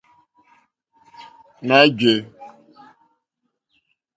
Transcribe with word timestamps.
Ná 1.67 1.79
jè. 1.99 2.13